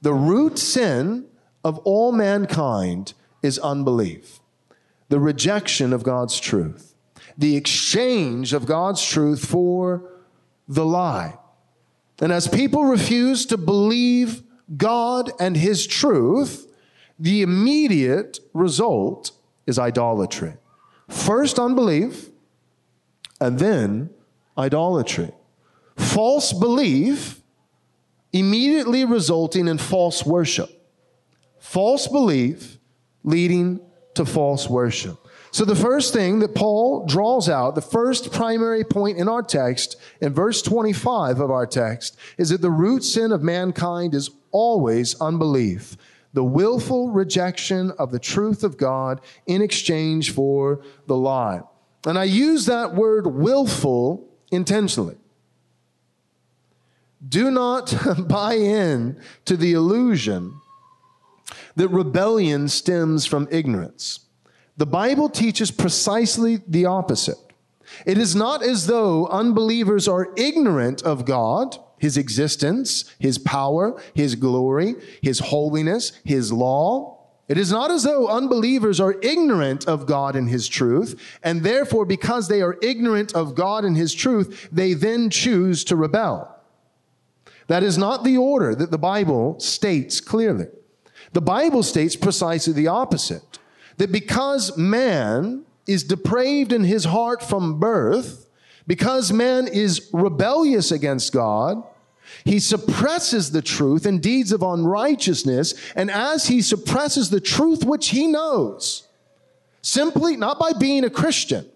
The 0.00 0.14
root 0.14 0.58
sin 0.58 1.26
of 1.64 1.78
all 1.78 2.12
mankind 2.12 3.14
is 3.42 3.58
unbelief, 3.58 4.40
the 5.08 5.20
rejection 5.20 5.92
of 5.92 6.02
God's 6.02 6.38
truth, 6.38 6.94
the 7.36 7.56
exchange 7.56 8.52
of 8.52 8.66
God's 8.66 9.04
truth 9.04 9.44
for 9.44 10.10
the 10.66 10.84
lie. 10.84 11.36
And 12.20 12.32
as 12.32 12.48
people 12.48 12.84
refuse 12.84 13.46
to 13.46 13.56
believe 13.56 14.42
God 14.76 15.30
and 15.40 15.56
His 15.56 15.86
truth, 15.86 16.66
the 17.18 17.42
immediate 17.42 18.38
result 18.52 19.32
is 19.66 19.78
idolatry. 19.78 20.54
First, 21.08 21.58
unbelief, 21.58 22.30
and 23.40 23.58
then 23.58 24.10
idolatry. 24.56 25.32
False 25.96 26.52
belief 26.52 27.40
immediately 28.32 29.04
resulting 29.04 29.68
in 29.68 29.78
false 29.78 30.24
worship. 30.24 30.70
False 31.58 32.08
belief 32.08 32.78
leading 33.24 33.80
to 34.14 34.24
false 34.24 34.68
worship. 34.68 35.18
So, 35.50 35.64
the 35.64 35.74
first 35.74 36.12
thing 36.12 36.40
that 36.40 36.54
Paul 36.54 37.06
draws 37.06 37.48
out, 37.48 37.74
the 37.74 37.80
first 37.80 38.32
primary 38.32 38.84
point 38.84 39.16
in 39.16 39.28
our 39.28 39.42
text, 39.42 39.96
in 40.20 40.34
verse 40.34 40.60
25 40.60 41.40
of 41.40 41.50
our 41.50 41.66
text, 41.66 42.18
is 42.36 42.50
that 42.50 42.60
the 42.60 42.70
root 42.70 43.02
sin 43.02 43.32
of 43.32 43.42
mankind 43.42 44.14
is 44.14 44.30
always 44.50 45.18
unbelief, 45.20 45.96
the 46.34 46.44
willful 46.44 47.10
rejection 47.10 47.92
of 47.98 48.12
the 48.12 48.18
truth 48.18 48.62
of 48.62 48.76
God 48.76 49.20
in 49.46 49.62
exchange 49.62 50.32
for 50.32 50.82
the 51.06 51.16
lie. 51.16 51.62
And 52.06 52.18
I 52.18 52.24
use 52.24 52.66
that 52.66 52.94
word 52.94 53.26
willful 53.26 54.28
intentionally. 54.52 55.16
Do 57.26 57.50
not 57.50 57.94
buy 58.28 58.54
in 58.54 59.20
to 59.44 59.56
the 59.56 59.72
illusion 59.72 60.60
that 61.76 61.88
rebellion 61.88 62.68
stems 62.68 63.26
from 63.26 63.48
ignorance. 63.50 64.20
The 64.76 64.86
Bible 64.86 65.28
teaches 65.28 65.70
precisely 65.70 66.60
the 66.68 66.86
opposite. 66.86 67.38
It 68.06 68.18
is 68.18 68.36
not 68.36 68.62
as 68.62 68.86
though 68.86 69.26
unbelievers 69.26 70.06
are 70.06 70.32
ignorant 70.36 71.02
of 71.02 71.24
God, 71.24 71.76
His 71.98 72.16
existence, 72.16 73.12
His 73.18 73.38
power, 73.38 74.00
His 74.14 74.34
glory, 74.34 74.96
His 75.22 75.38
holiness, 75.38 76.12
His 76.24 76.52
law. 76.52 77.16
It 77.48 77.56
is 77.56 77.72
not 77.72 77.90
as 77.90 78.04
though 78.04 78.28
unbelievers 78.28 79.00
are 79.00 79.16
ignorant 79.22 79.88
of 79.88 80.06
God 80.06 80.36
and 80.36 80.48
His 80.48 80.68
truth, 80.68 81.38
and 81.42 81.62
therefore, 81.62 82.04
because 82.04 82.46
they 82.46 82.60
are 82.60 82.76
ignorant 82.82 83.34
of 83.34 83.54
God 83.54 83.84
and 83.84 83.96
His 83.96 84.14
truth, 84.14 84.68
they 84.70 84.92
then 84.92 85.30
choose 85.30 85.82
to 85.84 85.96
rebel. 85.96 86.57
That 87.68 87.82
is 87.82 87.96
not 87.96 88.24
the 88.24 88.36
order 88.36 88.74
that 88.74 88.90
the 88.90 88.98
Bible 88.98 89.60
states 89.60 90.20
clearly. 90.20 90.66
The 91.32 91.40
Bible 91.40 91.82
states 91.82 92.16
precisely 92.16 92.72
the 92.72 92.88
opposite. 92.88 93.58
That 93.98 94.10
because 94.10 94.76
man 94.76 95.64
is 95.86 96.02
depraved 96.02 96.72
in 96.72 96.84
his 96.84 97.04
heart 97.04 97.42
from 97.42 97.78
birth, 97.78 98.46
because 98.86 99.32
man 99.32 99.68
is 99.68 100.08
rebellious 100.12 100.90
against 100.90 101.32
God, 101.32 101.82
he 102.44 102.58
suppresses 102.58 103.50
the 103.50 103.62
truth 103.62 104.06
in 104.06 104.20
deeds 104.20 104.52
of 104.52 104.62
unrighteousness. 104.62 105.74
And 105.94 106.10
as 106.10 106.48
he 106.48 106.62
suppresses 106.62 107.30
the 107.30 107.40
truth 107.40 107.84
which 107.84 108.08
he 108.08 108.26
knows, 108.26 109.08
simply 109.82 110.36
not 110.36 110.58
by 110.58 110.72
being 110.72 111.04
a 111.04 111.10
Christian, 111.10 111.66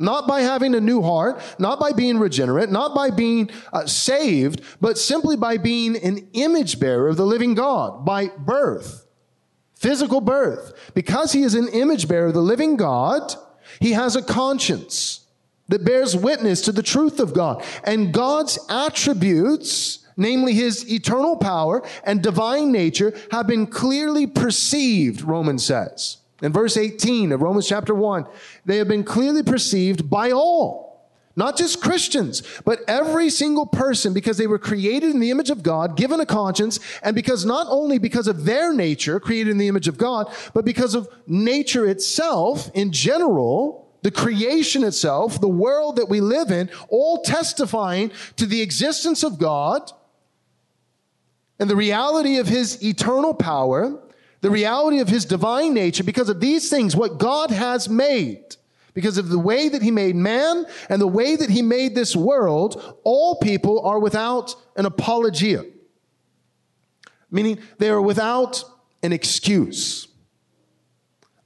not 0.00 0.26
by 0.26 0.40
having 0.40 0.74
a 0.74 0.80
new 0.80 1.02
heart, 1.02 1.40
not 1.58 1.78
by 1.78 1.92
being 1.92 2.18
regenerate, 2.18 2.70
not 2.70 2.94
by 2.94 3.10
being 3.10 3.50
uh, 3.72 3.86
saved, 3.86 4.62
but 4.80 4.98
simply 4.98 5.36
by 5.36 5.58
being 5.58 5.96
an 5.96 6.26
image 6.32 6.80
bearer 6.80 7.08
of 7.08 7.16
the 7.16 7.26
living 7.26 7.54
God 7.54 8.04
by 8.04 8.28
birth, 8.38 9.06
physical 9.74 10.20
birth. 10.20 10.72
Because 10.94 11.32
he 11.32 11.42
is 11.42 11.54
an 11.54 11.68
image 11.68 12.08
bearer 12.08 12.28
of 12.28 12.34
the 12.34 12.40
living 12.40 12.76
God, 12.76 13.34
he 13.78 13.92
has 13.92 14.16
a 14.16 14.22
conscience 14.22 15.26
that 15.68 15.84
bears 15.84 16.16
witness 16.16 16.62
to 16.62 16.72
the 16.72 16.82
truth 16.82 17.20
of 17.20 17.32
God. 17.32 17.62
And 17.84 18.12
God's 18.12 18.58
attributes, 18.68 20.04
namely 20.16 20.54
his 20.54 20.90
eternal 20.90 21.36
power 21.36 21.86
and 22.04 22.22
divine 22.22 22.72
nature, 22.72 23.14
have 23.30 23.46
been 23.46 23.66
clearly 23.66 24.26
perceived, 24.26 25.22
Romans 25.22 25.64
says. 25.64 26.19
In 26.42 26.52
verse 26.52 26.76
18 26.76 27.32
of 27.32 27.42
Romans 27.42 27.68
chapter 27.68 27.94
1, 27.94 28.26
they 28.64 28.78
have 28.78 28.88
been 28.88 29.04
clearly 29.04 29.42
perceived 29.42 30.08
by 30.08 30.30
all. 30.30 30.90
Not 31.36 31.56
just 31.56 31.80
Christians, 31.80 32.42
but 32.64 32.80
every 32.88 33.30
single 33.30 33.66
person 33.66 34.12
because 34.12 34.36
they 34.36 34.46
were 34.46 34.58
created 34.58 35.10
in 35.10 35.20
the 35.20 35.30
image 35.30 35.48
of 35.48 35.62
God, 35.62 35.96
given 35.96 36.20
a 36.20 36.26
conscience, 36.26 36.80
and 37.02 37.14
because 37.14 37.44
not 37.44 37.66
only 37.70 37.98
because 37.98 38.26
of 38.26 38.44
their 38.44 38.74
nature, 38.74 39.20
created 39.20 39.50
in 39.50 39.58
the 39.58 39.68
image 39.68 39.86
of 39.86 39.96
God, 39.96 40.32
but 40.54 40.64
because 40.64 40.94
of 40.94 41.08
nature 41.26 41.86
itself 41.86 42.70
in 42.74 42.90
general, 42.90 43.88
the 44.02 44.10
creation 44.10 44.82
itself, 44.82 45.40
the 45.40 45.48
world 45.48 45.96
that 45.96 46.08
we 46.08 46.20
live 46.20 46.50
in, 46.50 46.68
all 46.88 47.22
testifying 47.22 48.10
to 48.36 48.46
the 48.46 48.60
existence 48.60 49.22
of 49.22 49.38
God 49.38 49.90
and 51.58 51.70
the 51.70 51.76
reality 51.76 52.38
of 52.38 52.48
his 52.48 52.82
eternal 52.82 53.34
power 53.34 54.02
the 54.40 54.50
reality 54.50 55.00
of 55.00 55.08
his 55.08 55.24
divine 55.24 55.74
nature 55.74 56.04
because 56.04 56.28
of 56.28 56.40
these 56.40 56.70
things, 56.70 56.96
what 56.96 57.18
God 57.18 57.50
has 57.50 57.88
made. 57.88 58.56
Because 58.92 59.18
of 59.18 59.28
the 59.28 59.38
way 59.38 59.68
that 59.68 59.82
he 59.82 59.90
made 59.92 60.16
man 60.16 60.66
and 60.88 61.00
the 61.00 61.06
way 61.06 61.36
that 61.36 61.48
he 61.48 61.62
made 61.62 61.94
this 61.94 62.16
world, 62.16 62.98
all 63.04 63.36
people 63.36 63.80
are 63.86 64.00
without 64.00 64.54
an 64.76 64.84
apologia. 64.84 65.64
Meaning 67.30 67.60
they 67.78 67.88
are 67.88 68.02
without 68.02 68.64
an 69.02 69.12
excuse. 69.12 70.08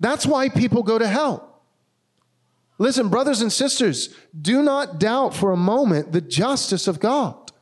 That's 0.00 0.26
why 0.26 0.48
people 0.48 0.82
go 0.82 0.98
to 0.98 1.06
hell. 1.06 1.60
Listen, 2.78 3.08
brothers 3.08 3.40
and 3.40 3.52
sisters, 3.52 4.14
do 4.40 4.62
not 4.62 4.98
doubt 4.98 5.34
for 5.34 5.52
a 5.52 5.56
moment 5.56 6.12
the 6.12 6.20
justice 6.20 6.88
of 6.88 6.98
God. 6.98 7.52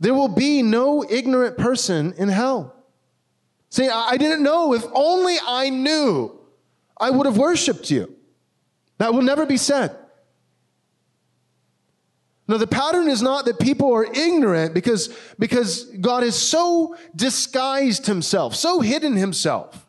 There 0.00 0.14
will 0.14 0.28
be 0.28 0.62
no 0.62 1.04
ignorant 1.08 1.56
person 1.56 2.14
in 2.16 2.28
hell. 2.28 2.81
Say, 3.72 3.88
I 3.88 4.18
didn't 4.18 4.42
know. 4.42 4.74
If 4.74 4.84
only 4.92 5.36
I 5.42 5.70
knew, 5.70 6.38
I 7.00 7.08
would 7.08 7.24
have 7.24 7.38
worshiped 7.38 7.90
you. 7.90 8.14
That 8.98 9.14
will 9.14 9.22
never 9.22 9.46
be 9.46 9.56
said. 9.56 9.96
Now, 12.46 12.58
the 12.58 12.66
pattern 12.66 13.08
is 13.08 13.22
not 13.22 13.46
that 13.46 13.58
people 13.58 13.90
are 13.94 14.04
ignorant 14.04 14.74
because, 14.74 15.08
because 15.38 15.84
God 15.84 16.22
has 16.22 16.36
so 16.36 16.96
disguised 17.16 18.04
himself, 18.04 18.54
so 18.54 18.80
hidden 18.80 19.16
himself. 19.16 19.86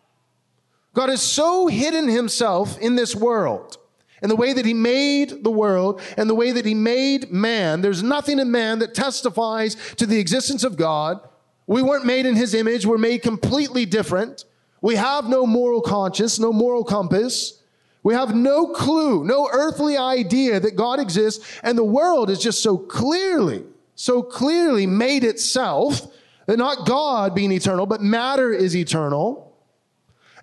God 0.94 1.10
has 1.10 1.22
so 1.22 1.68
hidden 1.68 2.08
himself 2.08 2.80
in 2.80 2.96
this 2.96 3.14
world 3.14 3.78
and 4.22 4.32
the 4.32 4.38
way 4.38 4.54
that 4.54 4.66
he 4.66 4.74
made 4.74 5.44
the 5.44 5.52
world 5.52 6.00
and 6.16 6.30
the 6.30 6.36
way 6.36 6.54
that 6.54 6.66
he 6.66 6.74
made 6.74 7.34
man. 7.34 7.82
There's 7.82 8.02
nothing 8.02 8.40
in 8.40 8.50
man 8.50 8.80
that 8.80 8.96
testifies 8.96 9.76
to 9.98 10.06
the 10.06 10.20
existence 10.20 10.64
of 10.64 10.78
God 10.78 11.20
we 11.68 11.82
weren't 11.82 12.06
made 12.06 12.26
in 12.26 12.36
his 12.36 12.54
image. 12.54 12.86
We're 12.86 12.98
made 12.98 13.22
completely 13.22 13.86
different. 13.86 14.46
We 14.82 14.96
have 14.96 15.30
no 15.30 15.46
moral 15.46 15.82
conscience, 15.82 16.40
no 16.40 16.52
moral 16.52 16.84
compass. 16.84 17.62
We 18.04 18.14
have 18.14 18.36
no 18.36 18.68
clue, 18.68 19.24
no 19.24 19.50
earthly 19.52 19.96
idea 19.98 20.60
that 20.60 20.76
God 20.76 21.00
exists. 21.00 21.60
And 21.64 21.78
the 21.78 21.86
world 21.86 22.30
is 22.30 22.40
just 22.40 22.62
so 22.62 22.78
clearly, 22.78 23.64
so 23.96 24.22
clearly 24.22 24.86
made 24.86 25.24
itself 25.24 26.06
that 26.48 26.58
not 26.58 26.86
God 26.86 27.34
being 27.34 27.54
eternal, 27.54 27.86
but 27.86 28.02
matter 28.02 28.52
is 28.52 28.76
eternal. 28.76 29.54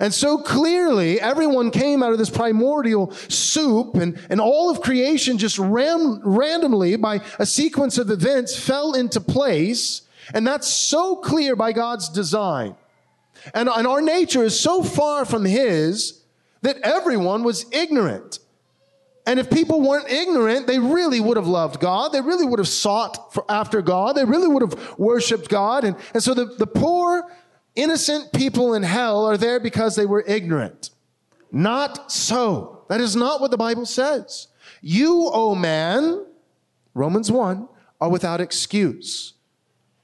And 0.00 0.14
so 0.14 0.38
clearly, 0.38 1.20
everyone 1.20 1.70
came 1.70 2.02
out 2.02 2.12
of 2.12 2.18
this 2.18 2.30
primordial 2.30 3.12
soup, 3.28 3.96
and, 3.96 4.18
and 4.30 4.40
all 4.40 4.70
of 4.70 4.80
creation 4.80 5.36
just 5.36 5.58
ran, 5.58 6.22
randomly 6.24 6.96
by 6.96 7.20
a 7.38 7.44
sequence 7.44 7.98
of 7.98 8.10
events 8.10 8.58
fell 8.58 8.94
into 8.94 9.20
place 9.20 10.00
and 10.34 10.46
that's 10.46 10.68
so 10.68 11.16
clear 11.16 11.56
by 11.56 11.72
God's 11.72 12.08
design. 12.08 12.76
And, 13.54 13.68
and 13.68 13.86
our 13.86 14.00
nature 14.00 14.44
is 14.44 14.58
so 14.58 14.82
far 14.82 15.24
from 15.24 15.44
His 15.44 16.22
that 16.62 16.76
everyone 16.82 17.42
was 17.42 17.66
ignorant. 17.72 18.38
And 19.26 19.38
if 19.38 19.50
people 19.50 19.80
weren't 19.80 20.10
ignorant, 20.10 20.66
they 20.66 20.78
really 20.78 21.20
would 21.20 21.36
have 21.36 21.46
loved 21.46 21.80
God. 21.80 22.12
They 22.12 22.20
really 22.20 22.46
would 22.46 22.58
have 22.58 22.68
sought 22.68 23.32
for, 23.32 23.44
after 23.48 23.82
God. 23.82 24.16
They 24.16 24.24
really 24.24 24.48
would 24.48 24.62
have 24.62 24.98
worshiped 24.98 25.48
God. 25.48 25.84
And, 25.84 25.96
and 26.14 26.22
so 26.22 26.34
the, 26.34 26.46
the 26.46 26.66
poor, 26.66 27.30
innocent 27.74 28.32
people 28.32 28.74
in 28.74 28.82
hell 28.82 29.26
are 29.26 29.36
there 29.36 29.60
because 29.60 29.94
they 29.94 30.06
were 30.06 30.24
ignorant. 30.26 30.90
Not 31.52 32.10
so. 32.10 32.84
That 32.88 33.00
is 33.00 33.14
not 33.14 33.40
what 33.40 33.50
the 33.50 33.56
Bible 33.56 33.86
says. 33.86 34.48
You, 34.80 35.26
O 35.26 35.50
oh 35.50 35.54
man, 35.54 36.26
Romans 36.94 37.30
1, 37.30 37.68
are 38.00 38.08
without 38.08 38.40
excuse. 38.40 39.34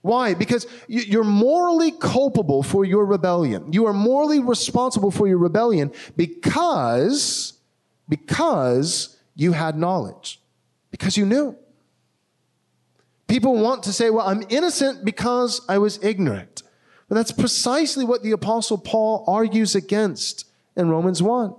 Why? 0.07 0.35
Because 0.35 0.67
you're 0.87 1.25
morally 1.25 1.91
culpable 1.91 2.63
for 2.63 2.85
your 2.85 3.05
rebellion. 3.05 3.73
You 3.73 3.87
are 3.87 3.93
morally 3.93 4.39
responsible 4.39 5.11
for 5.11 5.27
your 5.27 5.39
rebellion 5.39 5.93
because, 6.17 7.55
because 8.09 9.17
you 9.35 9.53
had 9.53 9.77
knowledge. 9.77 10.41
Because 10.91 11.17
you 11.17 11.27
knew. 11.27 11.57
People 13.27 13.59
want 13.59 13.83
to 13.83 13.93
say, 13.93 14.09
well, 14.11 14.27
I'm 14.27 14.45
innocent 14.49 15.05
because 15.05 15.61
I 15.69 15.79
was 15.79 16.03
ignorant. 16.03 16.63
But 17.09 17.17
that's 17.17 17.33
precisely 17.33 18.05
what 18.05 18.23
the 18.23 18.31
apostle 18.31 18.79
Paul 18.79 19.25
argues 19.27 19.75
against 19.75 20.47
in 20.77 20.89
Romans 20.89 21.21
1. 21.21 21.55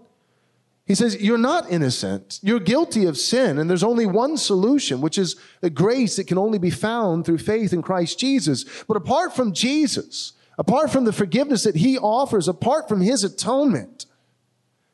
He 0.88 0.96
says, 0.96 1.22
You're 1.22 1.38
not 1.38 1.70
innocent. 1.70 2.40
You're 2.42 2.62
guilty 2.62 3.06
of 3.06 3.18
sin. 3.18 3.60
And 3.60 3.70
there's 3.70 3.84
only 3.84 4.06
one 4.06 4.38
solution, 4.38 5.02
which 5.02 5.18
is 5.18 5.36
the 5.60 5.70
grace 5.70 6.16
that 6.16 6.28
can 6.28 6.38
only 6.38 6.58
be 6.58 6.70
found 6.70 7.26
through 7.26 7.40
faith 7.40 7.74
in 7.74 7.82
Christ 7.82 8.18
Jesus. 8.18 8.64
But 8.88 8.96
apart 8.96 9.36
from 9.36 9.54
Jesus, 9.54 10.34
apart 10.58 10.90
from 10.90 11.04
the 11.04 11.12
forgiveness 11.12 11.64
that 11.64 11.76
he 11.76 11.98
offers, 11.98 12.48
apart 12.48 12.88
from 12.88 13.02
his 13.02 13.26
atonement, 13.26 14.06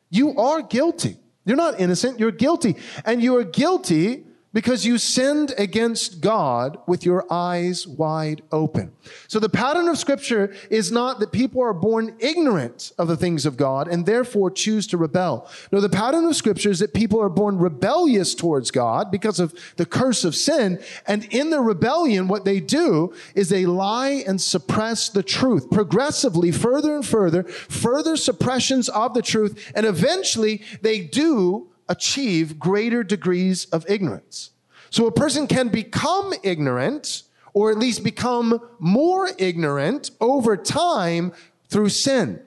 you 0.10 0.38
are 0.38 0.64
guilty. 0.64 1.18
You're 1.46 1.58
not 1.58 1.80
innocent. 1.80 2.20
You're 2.20 2.32
guilty. 2.32 2.76
And 3.06 3.22
you 3.22 3.38
are 3.38 3.44
guilty 3.44 4.26
because 4.54 4.86
you 4.86 4.98
sinned 4.98 5.54
against 5.58 6.22
God 6.22 6.78
with 6.88 7.06
your 7.06 7.26
eyes 7.32 7.88
wide 7.88 8.44
open. 8.52 8.94
So 9.28 9.40
the 9.40 9.50
pattern 9.50 9.88
of 9.88 9.98
scripture 9.98 10.54
is 10.70 10.92
not 10.92 11.20
that 11.20 11.32
people 11.32 11.62
are 11.62 11.74
born 11.74 12.16
ignorant 12.20 12.92
of 12.98 13.08
the 13.08 13.18
things 13.18 13.46
of 13.46 13.58
God 13.58 13.88
and 13.88 14.06
therefore 14.06 14.52
choose 14.52 14.86
to 14.88 14.98
rebel. 14.98 15.50
No, 15.72 15.82
the 15.82 15.90
pattern 15.90 16.26
of 16.26 16.36
scripture 16.36 16.70
is 16.70 16.80
that 16.80 16.94
people 16.94 17.20
are 17.20 17.30
born 17.30 17.58
rebellious 17.58 18.36
towards 18.36 18.70
God 18.70 19.10
because 19.10 19.40
of 19.40 19.54
the 19.78 19.86
curse 19.86 20.24
of 20.24 20.36
sin. 20.36 20.80
And 21.08 21.26
in 21.34 21.50
their 21.50 21.62
rebellion, 21.62 22.28
what 22.28 22.46
they 22.46 22.60
do 22.60 23.14
is 23.36 23.50
they 23.50 23.66
lie 23.66 24.24
and 24.28 24.40
suppress 24.40 25.10
the 25.10 25.24
truth 25.24 25.72
progressively, 25.72 26.52
further 26.52 26.96
and 26.96 27.06
further, 27.06 27.44
further 27.44 28.16
suppressions 28.16 28.88
of 28.90 29.14
the 29.14 29.22
truth. 29.22 29.72
And 29.74 29.86
eventually 29.86 30.62
they 30.82 31.02
do 31.02 31.70
achieve 31.90 32.60
greater 32.60 33.04
degrees 33.04 33.66
of 33.66 33.86
ignorance. 33.90 34.52
So 34.90 35.08
a 35.08 35.12
person 35.12 35.48
can 35.48 35.70
become 35.70 36.34
ignorant 36.44 37.24
or 37.54 37.72
at 37.72 37.78
least 37.78 38.04
become 38.04 38.60
more 38.80 39.30
ignorant 39.38 40.12
over 40.20 40.58
time 40.58 41.34
through 41.70 41.90
sin. 41.90 42.42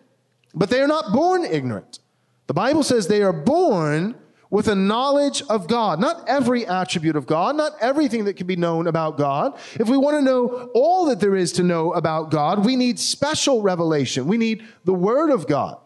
But 0.54 0.70
they 0.70 0.80
are 0.80 0.88
not 0.88 1.12
born 1.12 1.44
ignorant. 1.44 1.98
The 2.46 2.54
Bible 2.54 2.82
says 2.82 3.06
they 3.06 3.22
are 3.22 3.32
born 3.32 4.14
with 4.50 4.68
a 4.68 4.74
knowledge 4.74 5.42
of 5.48 5.66
God. 5.66 6.00
Not 6.00 6.28
every 6.28 6.66
attribute 6.66 7.16
of 7.16 7.26
God, 7.26 7.56
not 7.56 7.72
everything 7.80 8.24
that 8.24 8.36
can 8.36 8.46
be 8.46 8.56
known 8.56 8.86
about 8.86 9.18
God. 9.18 9.58
If 9.74 9.88
we 9.88 9.96
want 9.96 10.16
to 10.16 10.22
know 10.22 10.70
all 10.74 11.06
that 11.06 11.20
there 11.20 11.36
is 11.36 11.52
to 11.52 11.62
know 11.62 11.92
about 11.92 12.30
God, 12.30 12.64
we 12.64 12.76
need 12.76 12.98
special 12.98 13.62
revelation. 13.62 14.26
We 14.26 14.38
need 14.38 14.64
the 14.84 14.94
Word 14.94 15.30
of 15.30 15.46
God. 15.46 15.78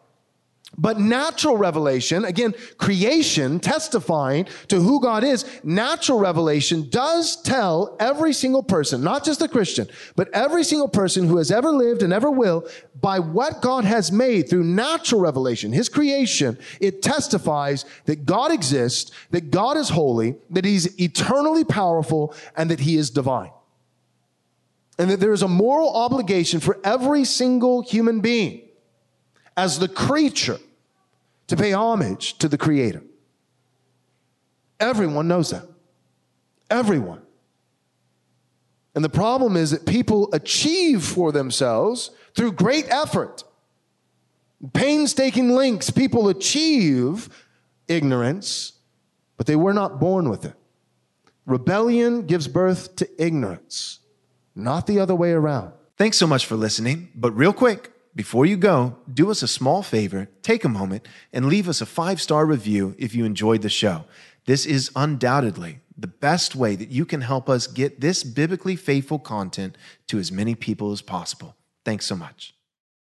But 0.79 1.01
natural 1.01 1.57
revelation, 1.57 2.25
again, 2.25 2.55
creation 2.79 3.61
testifying 3.61 4.47
to 4.69 4.81
who 4.81 5.01
God 5.01 5.25
is, 5.25 5.45
natural 5.65 6.19
revelation 6.19 6.89
does 6.89 7.37
tell 7.43 7.97
every 7.99 8.33
single 8.33 8.63
person, 8.63 9.03
not 9.03 9.25
just 9.25 9.43
a 9.43 9.49
Christian, 9.49 9.89
but 10.17 10.31
every 10.33 10.65
single 10.65 10.89
person 10.89 11.27
who 11.27 11.39
has 11.39 11.51
ever 11.51 11.71
lived 11.71 12.03
and 12.03 12.13
ever 12.13 12.31
will, 12.31 12.67
by 13.01 13.19
what 13.19 13.61
God 13.61 13.85
has 13.85 14.13
made 14.13 14.49
through 14.49 14.65
natural 14.65 15.21
revelation, 15.21 15.73
his 15.73 15.89
creation, 15.89 16.57
it 16.81 17.03
testifies 17.03 17.85
that 18.05 18.25
God 18.25 18.53
exists, 18.53 19.11
that 19.33 19.51
God 19.51 19.77
is 19.77 19.89
holy, 19.89 20.37
that 20.51 20.65
he's 20.65 20.99
eternally 21.01 21.65
powerful, 21.65 22.35
and 22.57 22.71
that 22.71 22.81
he 22.81 22.97
is 22.97 23.11
divine. 23.11 23.51
And 24.99 25.11
that 25.11 25.21
there 25.21 25.33
is 25.33 25.43
a 25.43 25.49
moral 25.49 25.95
obligation 25.95 26.61
for 26.61 26.79
every 26.85 27.25
single 27.25 27.83
human 27.83 28.21
being 28.21 28.63
as 29.57 29.79
the 29.79 29.89
creature 29.89 30.59
to 31.47 31.57
pay 31.57 31.73
homage 31.73 32.39
to 32.39 32.49
the 32.49 32.59
Creator. 32.59 33.03
Everyone 34.79 35.29
knows 35.29 35.51
that. 35.51 35.65
Everyone. 36.71 37.23
And 38.95 39.05
the 39.05 39.09
problem 39.09 39.57
is 39.57 39.71
that 39.71 39.87
people 39.87 40.29
achieve 40.33 41.03
for 41.05 41.33
themselves 41.33 42.11
through 42.35 42.53
great 42.53 42.89
effort, 42.89 43.45
painstaking 44.73 45.51
links, 45.51 45.91
people 45.91 46.29
achieve 46.29 47.29
ignorance, 47.89 48.73
but 49.37 49.47
they 49.47 49.57
were 49.57 49.75
not 49.75 50.01
born 50.01 50.29
with 50.29 50.45
it. 50.45 50.55
Rebellion 51.47 52.27
gives 52.27 52.47
birth 52.47 52.95
to 52.97 53.09
ignorance, 53.19 54.01
not 54.55 54.87
the 54.87 55.01
other 55.01 55.15
way 55.15 55.33
around. 55.33 55.73
Thanks 55.97 56.17
so 56.17 56.27
much 56.27 56.47
for 56.47 56.57
listening, 56.57 57.11
but 57.15 57.33
real 57.33 57.53
quick, 57.53 57.93
before 58.21 58.45
you 58.45 58.59
go, 58.59 58.99
do 59.11 59.31
us 59.31 59.43
a 59.43 59.49
small 59.49 59.83
favor, 59.83 60.29
take 60.43 60.63
a 60.63 60.69
moment, 60.69 61.09
and 61.33 61.47
leave 61.47 61.67
us 61.71 61.81
a 61.81 61.87
five 61.87 62.21
star 62.21 62.45
review 62.45 62.95
if 62.99 63.15
you 63.15 63.25
enjoyed 63.25 63.63
the 63.63 63.71
show. 63.71 64.05
This 64.45 64.67
is 64.67 64.91
undoubtedly 64.95 65.81
the 65.97 66.07
best 66.07 66.55
way 66.55 66.77
that 66.77 66.91
you 66.91 67.07
can 67.07 67.23
help 67.23 67.49
us 67.49 67.67
get 67.67 68.03
this 68.03 68.23
biblically 68.23 68.77
faithful 68.77 69.19
content 69.19 69.79
to 70.09 70.19
as 70.19 70.31
many 70.31 70.55
people 70.55 70.93
as 70.93 71.01
possible. 71.01 71.57
Thanks 71.83 72.05
so 72.05 72.15
much. 72.15 72.53